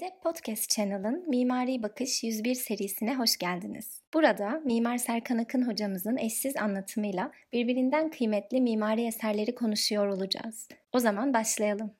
[0.00, 4.02] EDEP Podcast Channel'ın Mimari Bakış 101 serisine hoş geldiniz.
[4.14, 10.68] Burada Mimar Serkan Akın hocamızın eşsiz anlatımıyla birbirinden kıymetli mimari eserleri konuşuyor olacağız.
[10.92, 11.90] O zaman başlayalım.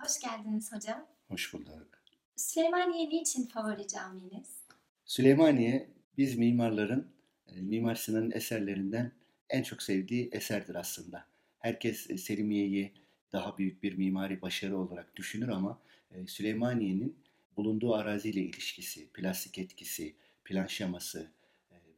[0.00, 1.06] Hoş geldiniz hocam.
[1.28, 1.88] Hoş bulduk.
[2.36, 4.64] Süleymaniye niçin favori caminiz?
[5.04, 7.12] Süleymaniye biz mimarların
[7.48, 9.12] e, Mimar Sinan'ın eserlerinden
[9.50, 11.30] en çok sevdiği eserdir aslında.
[11.60, 12.92] Herkes e, Selimiye'yi
[13.32, 15.78] daha büyük bir mimari başarı olarak düşünür ama
[16.14, 17.16] e, Süleymaniye'nin
[17.56, 20.14] bulunduğu araziyle ilişkisi, plastik etkisi,
[20.44, 21.30] plan şeması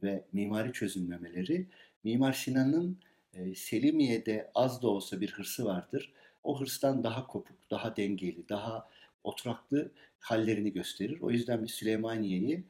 [0.02, 1.66] ve mimari çözümlemeleri
[2.05, 2.98] Mimar Sinan'ın
[3.55, 6.13] Selimiye'de az da olsa bir hırsı vardır.
[6.45, 8.88] O hırstan daha kopuk, daha dengeli, daha
[9.24, 9.91] oturaklı
[10.21, 11.21] hallerini gösterir.
[11.21, 12.65] O yüzden biz Süleymaniye'yi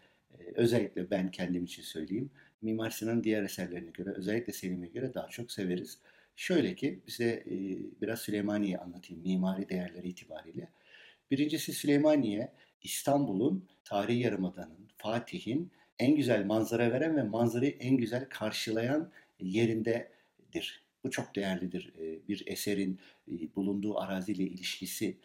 [0.54, 2.30] özellikle ben kendim için söyleyeyim
[2.62, 5.98] Mimar Sinan'ın diğer eserlerine göre özellikle Selim'e göre daha çok severiz.
[6.36, 7.56] Şöyle ki size e,
[8.02, 10.68] biraz Süleymaniye anlatayım mimari değerleri itibariyle.
[11.30, 19.12] Birincisi Süleymaniye İstanbul'un tarihi yarımadanın, Fatih'in en güzel manzara veren ve manzarayı en güzel karşılayan
[19.40, 20.82] yerindedir.
[21.04, 21.92] Bu çok değerlidir.
[21.98, 25.18] E, bir eserin e, bulunduğu araziyle ilişkisi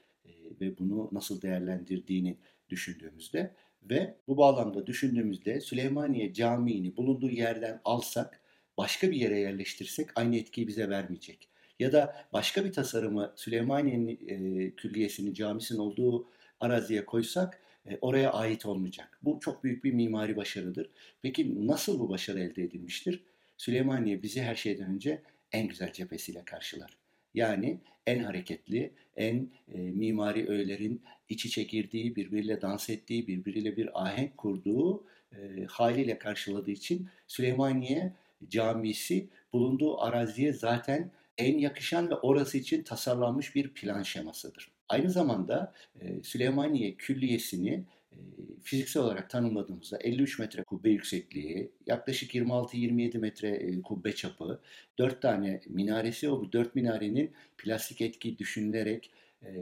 [0.61, 2.37] ve bunu nasıl değerlendirdiğini
[2.69, 8.41] düşündüğümüzde ve bu bağlamda düşündüğümüzde Süleymaniye Camii'ni bulunduğu yerden alsak,
[8.77, 11.49] başka bir yere yerleştirsek aynı etkiyi bize vermeyecek.
[11.79, 16.27] Ya da başka bir tasarımı Süleymaniye'nin e, külliyesinin, camisinin olduğu
[16.59, 19.19] araziye koysak e, oraya ait olmayacak.
[19.21, 20.89] Bu çok büyük bir mimari başarıdır.
[21.21, 23.23] Peki nasıl bu başarı elde edilmiştir?
[23.57, 26.97] Süleymaniye bizi her şeyden önce en güzel cephesiyle karşılar.
[27.33, 34.03] Yani en hareketli, en e, mimari öğelerin iç içe girdiği, birbiriyle dans ettiği, birbiriyle bir
[34.03, 38.13] ahenk kurduğu e, haliyle karşıladığı için Süleymaniye
[38.47, 44.71] Camisi bulunduğu araziye zaten en yakışan ve orası için tasarlanmış bir plan şemasıdır.
[44.89, 48.17] Aynı zamanda e, Süleymaniye Külliyesi'ni e,
[48.63, 54.61] fiziksel olarak tanımladığımızda 53 metre kubbe yüksekliği, yaklaşık 26-27 metre e, kubbe çapı,
[54.97, 59.11] 4 tane minaresi o bu 4 minarenin plastik etki düşünülerek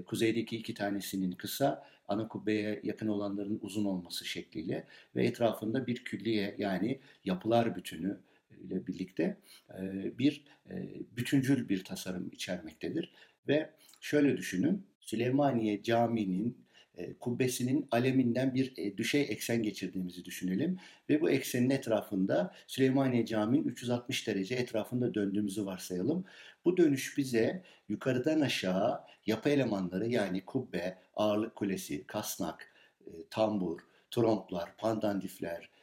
[0.05, 6.55] kuzeydeki iki tanesinin kısa, ana kubbeye yakın olanların uzun olması şekliyle ve etrafında bir külliye
[6.57, 8.17] yani yapılar bütünü
[8.61, 9.37] ile birlikte
[10.19, 10.43] bir
[11.17, 13.13] bütüncül bir tasarım içermektedir.
[13.47, 13.69] Ve
[14.01, 16.65] şöyle düşünün, Süleymaniye Camii'nin
[16.97, 20.77] e, kubbesinin aleminden bir e, düşey eksen geçirdiğimizi düşünelim.
[21.09, 26.25] Ve bu eksenin etrafında Süleymaniye Camii'nin 360 derece etrafında döndüğümüzü varsayalım.
[26.65, 32.73] Bu dönüş bize yukarıdan aşağı yapı elemanları yani kubbe, ağırlık kulesi, kasnak,
[33.07, 33.79] e, tambur,
[34.11, 35.74] tromplar, pandandifler, e,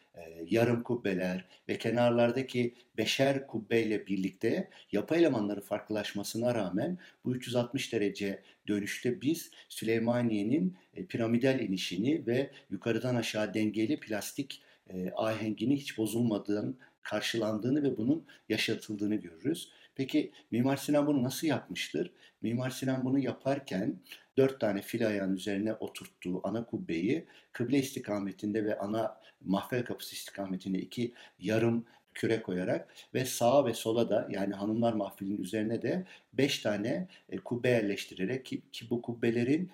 [0.46, 9.20] yarım kubbeler ve kenarlardaki beşer kubbeyle birlikte yapı elemanları farklılaşmasına rağmen bu 360 derece dönüşte
[9.20, 17.82] biz Süleymaniye'nin e, piramidal inişini ve yukarıdan aşağı dengeli plastik e, ahengini hiç bozulmadığını, karşılandığını
[17.82, 19.72] ve bunun yaşatıldığını görürüz.
[19.94, 22.12] Peki Mimar Sinan bunu nasıl yapmıştır?
[22.42, 23.96] Mimar Sinan bunu yaparken
[24.36, 30.78] dört tane fil ayağının üzerine oturttuğu ana kubbeyi kıble istikametinde ve ana mahfel kapısı istikametinde
[30.78, 36.58] iki yarım küre koyarak ve sağa ve sola da yani hanımlar mahfilinin üzerine de beş
[36.58, 39.70] tane e, kubbe yerleştirerek ki, ki bu kubbelerin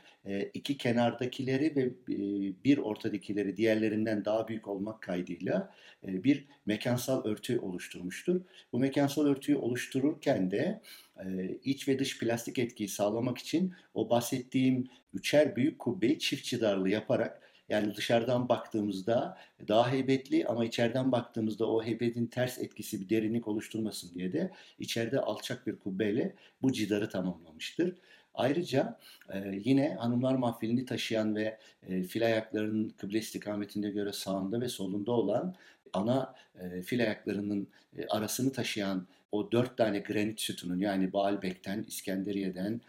[0.54, 2.18] iki kenardakileri ve e,
[2.64, 5.74] bir ortadakileri diğerlerinden daha büyük olmak kaydıyla
[6.06, 8.40] e, bir mekansal örtü oluşturmuştur.
[8.72, 10.80] Bu mekansal örtüyü oluştururken de
[11.24, 16.88] e, iç ve dış plastik etkiyi sağlamak için o bahsettiğim üçer büyük kubbeyi çift çıdarlı
[16.88, 23.48] yaparak yani dışarıdan baktığımızda daha heybetli ama içeriden baktığımızda o heybetin ters etkisi bir derinlik
[23.48, 27.94] oluşturmasın diye de içeride alçak bir kubbeyle bu cidarı tamamlamıştır.
[28.34, 28.98] Ayrıca
[29.32, 31.58] e, yine hanımlar mahfilini taşıyan ve
[31.88, 35.54] e, fil ayaklarının kıble istikametinde göre sağında ve solunda olan
[35.92, 37.68] ana e, fil ayaklarının
[37.98, 42.80] e, arasını taşıyan o dört tane granit sütunun yani Baalbek'ten, İskenderiye'den,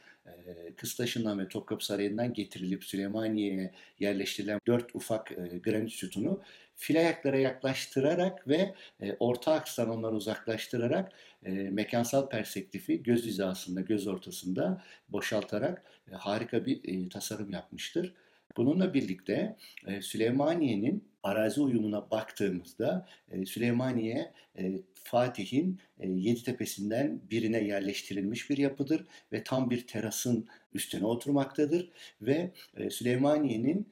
[0.78, 6.42] Kıstaşı'ndan ve Topkapı Sarayı'ndan getirilip Süleymaniye'ye yerleştirilen dört ufak e, granit sütunu
[6.76, 11.12] fil ayaklara yaklaştırarak ve e, orta aksdan onları uzaklaştırarak
[11.46, 18.14] e, mekansal perspektifi göz hizasında, göz ortasında boşaltarak e, harika bir e, tasarım yapmıştır.
[18.58, 19.56] Bununla birlikte
[19.88, 24.72] e, Süleymaniye'nin arazi uyumuna baktığımızda e, Süleymaniye e,
[25.04, 31.90] Fatih'in yedi tepesinden birine yerleştirilmiş bir yapıdır ve tam bir terasın üstüne oturmaktadır
[32.22, 32.52] ve
[32.90, 33.88] Süleymaniye'nin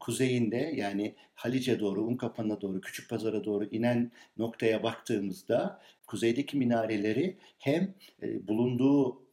[0.00, 7.94] kuzeyinde yani Halice doğru, Unkapan'a doğru, Küçük Pazar'a doğru inen noktaya baktığımızda kuzeydeki minareleri hem
[8.22, 9.23] bulunduğu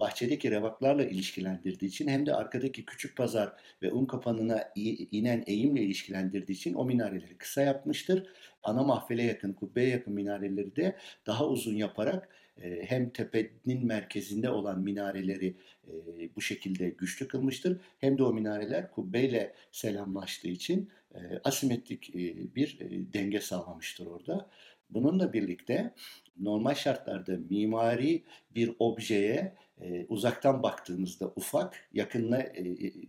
[0.00, 3.52] bahçedeki revaklarla ilişkilendirdiği için hem de arkadaki küçük pazar
[3.82, 4.72] ve un kapanına
[5.10, 8.26] inen eğimle ilişkilendirdiği için o minareleri kısa yapmıştır.
[8.62, 12.28] Ana mahfile yakın, kubbeye yakın minareleri de daha uzun yaparak
[12.62, 15.54] e, hem tepenin merkezinde olan minareleri
[15.86, 15.92] e,
[16.36, 17.80] bu şekilde güçlü kılmıştır.
[17.98, 22.14] Hem de o minareler kubbeyle selamlaştığı için e, asimetrik
[22.56, 22.78] bir
[23.12, 24.50] denge sağlamıştır orada.
[24.90, 25.94] Bununla birlikte
[26.40, 28.22] normal şartlarda mimari
[28.54, 32.62] bir objeye e, uzaktan baktığınızda ufak, yakınına e,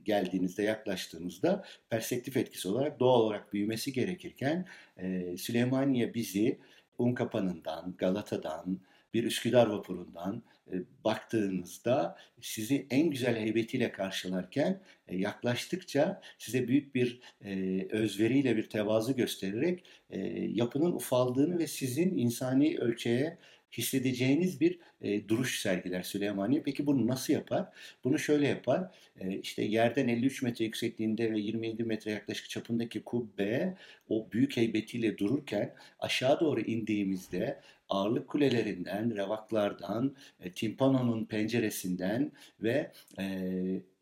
[0.06, 4.66] geldiğinizde, yaklaştığınızda perspektif etkisi olarak doğal olarak büyümesi gerekirken
[4.98, 6.60] e, Süleymaniye bizi
[6.98, 8.80] Unkapanı'ndan, Galata'dan,
[9.14, 10.61] bir Üsküdar vapurundan e,
[11.06, 19.16] baktığınızda sizi en güzel heybetiyle karşılarken e, yaklaştıkça size büyük bir e, özveriyle bir tevazu
[19.16, 20.20] göstererek e,
[20.54, 23.38] yapının ufaldığını ve sizin insani ölçeğe
[23.72, 26.62] hissedeceğiniz bir e, duruş sergiler Süleymaniye.
[26.64, 27.70] Peki bunu nasıl yapar?
[28.04, 28.96] Bunu şöyle yapar.
[29.20, 33.78] E, işte yerden 53 metre yüksekliğinde ve 27 metre yaklaşık çapındaki kubbe
[34.10, 37.62] o büyük heybetiyle dururken aşağı doğru indiğimizde
[37.92, 43.26] ağırlık kulelerinden, revaklardan, e, timpanonun penceresinden ve e,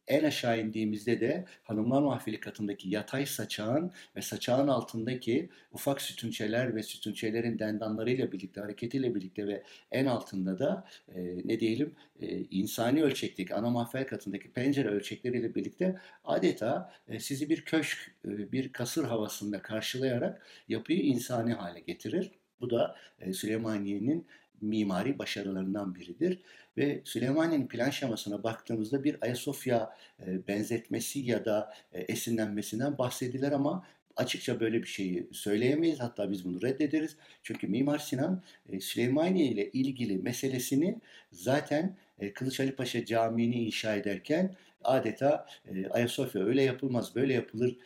[0.07, 6.83] en aşağı indiğimizde de hanımlar mahfili katındaki yatay saçağın ve saçağın altındaki ufak sütunçeler ve
[6.83, 13.55] sütunçelerin dendanlarıyla birlikte, hareketiyle birlikte ve en altında da e, ne diyelim e, insani ölçekteki
[13.55, 19.61] ana mahfil katındaki pencere ölçekleriyle birlikte adeta e, sizi bir köşk, e, bir kasır havasında
[19.61, 22.38] karşılayarak yapıyı insani hale getirir.
[22.61, 24.27] Bu da e, Süleymaniye'nin
[24.61, 26.39] mimari başarılarından biridir.
[26.77, 29.97] Ve Süleymaniye'nin plan şemasına baktığımızda bir Ayasofya
[30.27, 33.85] e, benzetmesi ya da e, esinlenmesinden bahsedilir ama
[34.15, 35.99] açıkça böyle bir şeyi söyleyemeyiz.
[35.99, 37.17] Hatta biz bunu reddederiz.
[37.43, 38.43] Çünkü Mimar Sinan
[38.79, 40.99] Süleymaniye ile ilgili meselesini
[41.31, 41.97] zaten
[42.33, 45.45] Kılıç Ali Paşa Camii'ni inşa ederken adeta
[45.89, 47.77] Ayasofya öyle yapılmaz böyle yapılır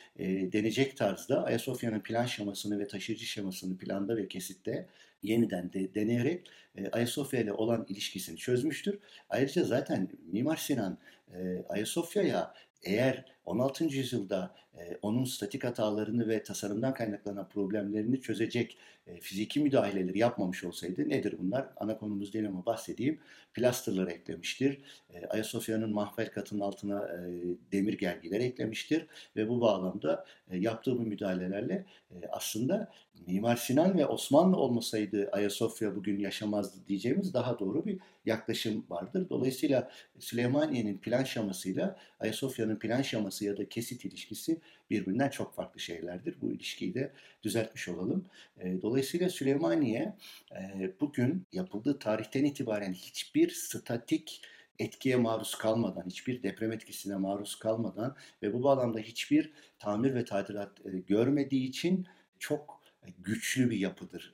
[0.54, 4.88] denecek tarzda Ayasofya'nın plan şemasını ve taşıyıcı şemasını planda ve kesitte
[5.24, 6.48] yeniden de deneyerek
[6.78, 9.00] e, Ayasofya ile olan ilişkisini çözmüştür.
[9.30, 10.98] Ayrıca zaten Mimar Sinan
[11.34, 12.54] e, Ayasofya'ya
[12.84, 13.86] eğer 16.
[13.86, 21.10] yüzyılda e, onun statik hatalarını ve tasarımdan kaynaklanan problemlerini çözecek e, fiziki müdahaleleri yapmamış olsaydı
[21.10, 21.68] nedir bunlar?
[21.78, 23.20] Ana konumuz değil ama bahsedeyim.
[23.54, 24.82] Plasterları eklemiştir.
[25.14, 27.20] E, Ayasofya'nın mahvel katının altına e,
[27.72, 32.92] demir gergileri eklemiştir ve bu bağlamda e, yaptığı bu müdahalelerle e, aslında
[33.28, 39.30] Mimar Sinan ve Osmanlı olmasaydı Ayasofya bugün yaşamazdı diyeceğimiz daha doğru bir yaklaşım vardır.
[39.30, 46.36] Dolayısıyla Süleymaniye'nin plan şamasıyla Ayasofya'nın plan şaması ya da kesit ilişkisi birbirinden çok farklı şeylerdir.
[46.42, 47.12] Bu ilişkiyi de
[47.44, 48.26] düzeltmiş olalım.
[48.82, 50.14] Dolayısıyla Süleymaniye
[51.02, 54.42] bugün yapıldığı tarihten itibaren hiçbir statik
[54.80, 60.72] etkiye maruz kalmadan, hiçbir deprem etkisine maruz kalmadan ve bu bağlamda hiçbir tamir ve tadilat
[61.08, 62.08] görmediği için
[62.40, 62.82] çok
[63.20, 64.34] güçlü bir yapıdır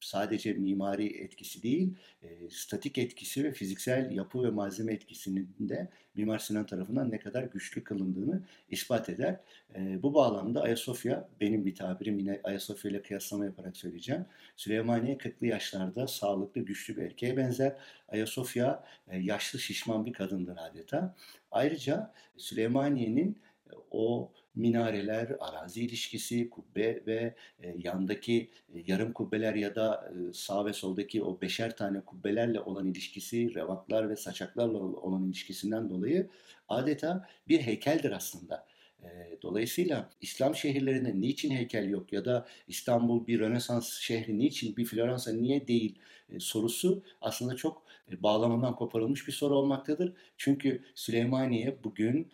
[0.00, 6.38] sadece mimari etkisi değil, e, statik etkisi ve fiziksel yapı ve malzeme etkisinin de Mimar
[6.38, 9.40] Sinan tarafından ne kadar güçlü kılındığını ispat eder.
[9.74, 14.24] E, bu bağlamda Ayasofya, benim bir tabirim yine Ayasofya ile kıyaslama yaparak söyleyeceğim.
[14.56, 17.76] Süleymaniye 40'lı yaşlarda sağlıklı, güçlü bir erkeğe benzer.
[18.08, 21.16] Ayasofya e, yaşlı, şişman bir kadındır adeta.
[21.50, 29.74] Ayrıca Süleymaniye'nin e, o minareler, arazi ilişkisi, kubbe ve e, yandaki e, yarım kubbeler ya
[29.74, 35.26] da e, sağ ve soldaki o beşer tane kubbelerle olan ilişkisi, revaklar ve saçaklarla olan
[35.26, 36.28] ilişkisinden dolayı
[36.68, 38.66] adeta bir heykeldir aslında.
[39.02, 39.08] E,
[39.42, 45.32] dolayısıyla İslam şehirlerinde niçin heykel yok ya da İstanbul bir Rönesans şehri niçin bir Floransa
[45.32, 45.98] niye değil
[46.32, 50.12] e, sorusu aslında çok e, bağlamından koparılmış bir soru olmaktadır.
[50.36, 52.30] Çünkü Süleymaniye bugün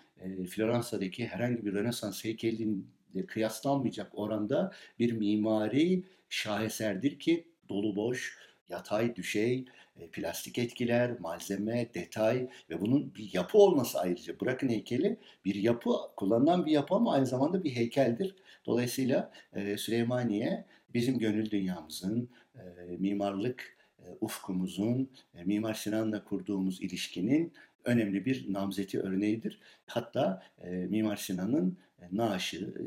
[0.50, 9.64] Floransa'daki herhangi bir Rönesans heykeliyle kıyaslanmayacak oranda bir mimari şaheserdir ki dolu boş, yatay, düşey,
[10.00, 14.40] e, plastik etkiler, malzeme, detay ve bunun bir yapı olması ayrıca.
[14.40, 18.34] Bırakın heykeli bir yapı, kullanılan bir yapı ama aynı zamanda bir heykeldir.
[18.66, 22.60] Dolayısıyla e, Süleymaniye bizim gönül dünyamızın, e,
[22.98, 23.76] mimarlık
[24.20, 25.10] ufkumuzun,
[25.44, 27.52] Mimar Sinan'la kurduğumuz ilişkinin
[27.86, 29.60] önemli bir namzeti örneğidir.
[29.86, 30.42] Hatta
[30.88, 31.78] Mimar Sinan'ın
[32.12, 32.86] naaşı, e,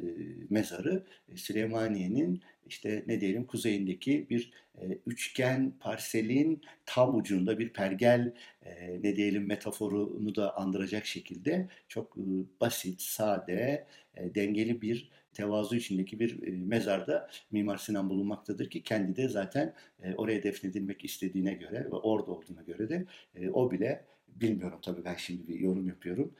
[0.49, 4.51] mezarı Süleymaniye'nin işte ne diyelim kuzeyindeki bir
[4.81, 8.33] e, üçgen parselin tam ucunda bir pergel
[8.65, 12.23] e, ne diyelim metaforunu da andıracak şekilde çok e,
[12.61, 19.15] basit, sade, e, dengeli bir tevazu içindeki bir e, mezarda Mimar Sinan bulunmaktadır ki kendi
[19.15, 24.05] de zaten e, oraya defnedilmek istediğine göre ve orada olduğuna göre de e, o bile
[24.35, 26.33] bilmiyorum tabii ben şimdi bir yorum yapıyorum.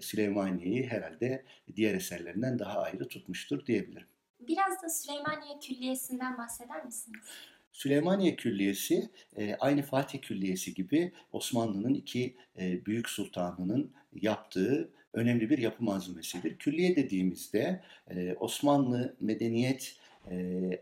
[0.00, 1.44] Süleymaniye'yi herhalde
[1.76, 4.06] diğer eserlerinden daha ayrı tutmuştur diyebilirim.
[4.40, 7.20] Biraz da Süleymaniye Külliyesi'nden bahseder misiniz?
[7.72, 9.10] Süleymaniye Külliyesi
[9.60, 16.58] aynı Fatih Külliyesi gibi Osmanlı'nın iki büyük sultanının yaptığı önemli bir yapı malzemesidir.
[16.58, 17.82] Külliye dediğimizde
[18.40, 19.96] Osmanlı medeniyet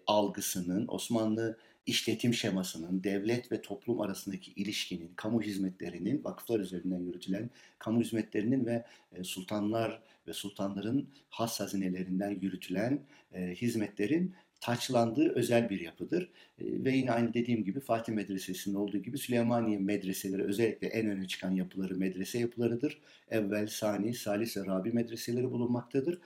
[0.06, 8.00] algısının, Osmanlı işletim şemasının, devlet ve toplum arasındaki ilişkinin, kamu hizmetlerinin, vakıflar üzerinden yürütülen kamu
[8.00, 8.84] hizmetlerinin ve
[9.22, 13.00] sultanlar ve sultanların has hazinelerinden yürütülen
[13.34, 16.30] hizmetlerin taçlandığı özel bir yapıdır.
[16.58, 21.50] Ve yine aynı dediğim gibi Fatih Medresesi'nin olduğu gibi Süleymaniye medreseleri özellikle en öne çıkan
[21.50, 22.98] yapıları medrese yapılarıdır.
[23.30, 26.18] Evvel, Sani, Salis ve Rabi medreseleri bulunmaktadır.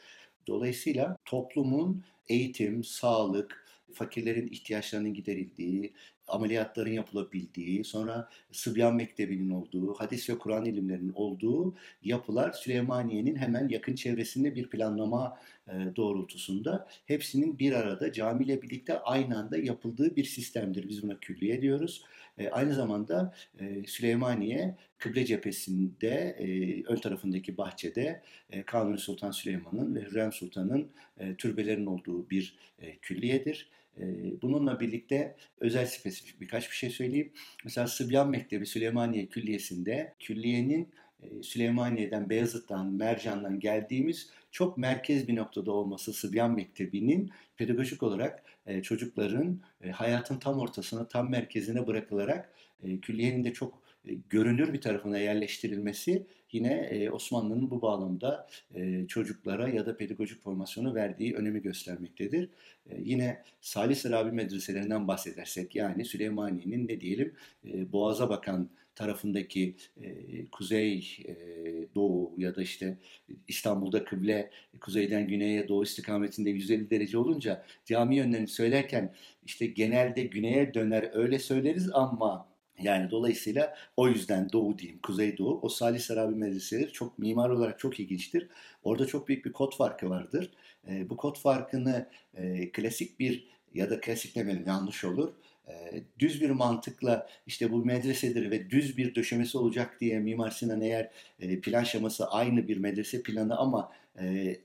[0.46, 5.92] Dolayısıyla toplumun eğitim, sağlık, fakirlerin ihtiyaçlarının giderildiği,
[6.28, 13.94] ameliyatların yapılabildiği, sonra Sıbyan Mektebi'nin olduğu, hadis ve Kur'an ilimlerinin olduğu yapılar Süleymaniye'nin hemen yakın
[13.94, 15.38] çevresinde bir planlama
[15.68, 20.88] e, doğrultusunda hepsinin bir arada camiyle birlikte aynı anda yapıldığı bir sistemdir.
[20.88, 22.04] Biz buna külliye diyoruz.
[22.38, 26.36] E, aynı zamanda e, Süleymaniye kıble cephesinde
[26.88, 28.22] ön tarafındaki bahçede
[28.66, 30.88] Kanuni Sultan Süleyman'ın ve Hürrem Sultan'ın
[31.38, 32.56] türbelerin olduğu bir
[33.02, 33.68] külliyedir.
[34.42, 37.32] Bununla birlikte özel spesifik birkaç bir şey söyleyeyim.
[37.64, 40.88] Mesela Sıbyan Mektebi Süleymaniye Külliyesi'nde külliyenin
[41.42, 48.42] Süleymaniye'den, Beyazıt'tan, Mercan'dan geldiğimiz çok merkez bir noktada olması Sıbyan Mektebi'nin pedagojik olarak
[48.82, 49.60] çocukların
[49.92, 52.52] hayatın tam ortasına, tam merkezine bırakılarak
[53.02, 53.85] külliyenin de çok
[54.28, 58.48] görünür bir tarafına yerleştirilmesi yine Osmanlı'nın bu bağlamda
[59.08, 62.50] çocuklara ya da pedagojik formasyonu verdiği önemi göstermektedir.
[62.98, 67.34] Yine Salih Serabi medreselerinden bahsedersek yani Süleymaniye'nin ne diyelim
[67.64, 71.34] Boğaz'a bakan tarafındaki e, kuzey e,
[71.94, 72.98] doğu ya da işte
[73.48, 79.14] İstanbul'da kıble kuzeyden güneye doğu istikametinde 150 derece olunca cami yönlerini söylerken
[79.46, 82.48] işte genelde güneye döner öyle söyleriz ama
[82.82, 85.60] yani dolayısıyla o yüzden doğu diyeyim, kuzey doğu.
[85.62, 88.48] O Salih Sarabi medreseleri çok mimar olarak çok ilginçtir.
[88.84, 90.50] Orada çok büyük bir kod farkı vardır.
[90.88, 95.32] E, bu kod farkını e, klasik bir ya da klasik demeyelim yanlış olur
[96.18, 101.10] düz bir mantıkla işte bu medresedir ve düz bir döşemesi olacak diye Mimar Sinan eğer
[101.62, 103.92] plan şeması aynı bir medrese planı ama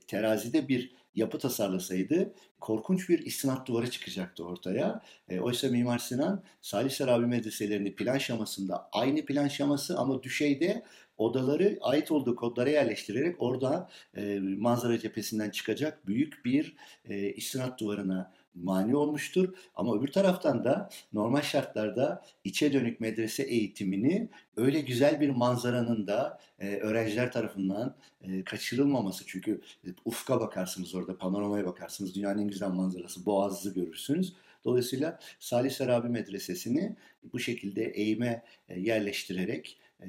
[0.06, 5.02] terazide bir yapı tasarlasaydı korkunç bir istinat duvarı çıkacaktı ortaya.
[5.28, 10.82] E, oysa Mimar Sinan Salih Sarabi medreselerini plan şamasında aynı plan şaması ama düşeyde
[11.16, 18.32] odaları ait olduğu kodlara yerleştirerek orada e, manzara cephesinden çıkacak büyük bir e, istinat duvarına
[18.54, 19.54] mani olmuştur.
[19.74, 26.40] Ama öbür taraftan da normal şartlarda içe dönük medrese eğitimini öyle güzel bir manzaranın da
[26.58, 29.24] e, öğrenciler tarafından e, kaçırılmaması.
[29.26, 29.60] Çünkü
[30.04, 32.14] ufka bakarsınız orada, panoramaya bakarsınız.
[32.14, 34.34] Dünyanın en güzel manzarası, Boğaz'ı görürsünüz.
[34.64, 36.96] Dolayısıyla Salih Sarabi Medresesi'ni
[37.32, 40.08] bu şekilde eğime e, yerleştirerek e,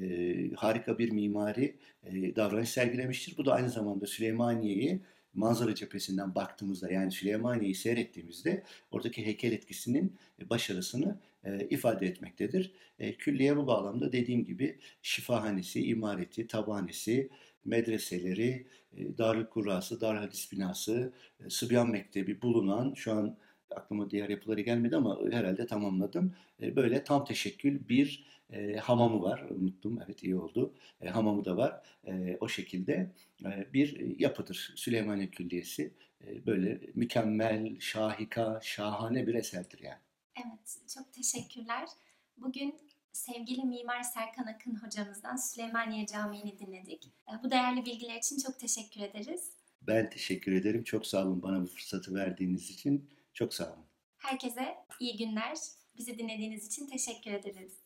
[0.56, 3.36] harika bir mimari e, davranış sergilemiştir.
[3.36, 5.00] Bu da aynı zamanda Süleymaniye'yi
[5.34, 12.72] manzara cephesinden baktığımızda yani Süleymaniye'yi seyrettiğimizde oradaki heykel etkisinin e, başarısını e, ifade etmektedir.
[12.98, 17.30] E, külliye bu bağlamda dediğim gibi şifahanesi, imareti, tabhanesi,
[17.64, 21.12] medreseleri, e, Darül Kurrası, Dar Hadis binası,
[21.44, 23.36] e, Sıbyan Mektebi bulunan şu an
[23.70, 26.34] aklıma diğer yapıları gelmedi ama herhalde tamamladım.
[26.62, 29.40] E, böyle tam teşekkül bir e, hamamı var.
[29.50, 30.00] Unuttum.
[30.04, 30.74] Evet iyi oldu.
[31.00, 31.82] E, hamamı da var.
[32.06, 33.12] E, o şekilde
[33.44, 34.72] e, bir yapıdır.
[34.76, 35.94] Süleymaniye Külliyesi
[36.26, 40.00] e, böyle mükemmel, şahika, şahane bir eserdir yani.
[40.36, 41.88] Evet, çok teşekkürler.
[42.36, 42.74] Bugün
[43.12, 47.12] sevgili mimar Serkan Akın hocamızdan Süleymaniye Camii'ni dinledik.
[47.44, 49.50] Bu değerli bilgiler için çok teşekkür ederiz.
[49.82, 50.84] Ben teşekkür ederim.
[50.84, 53.10] Çok sağ olun bana bu fırsatı verdiğiniz için.
[53.32, 53.84] Çok sağ olun.
[54.16, 55.56] Herkese iyi günler.
[55.96, 57.83] Bizi dinlediğiniz için teşekkür ederiz.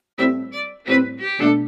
[1.19, 1.68] Música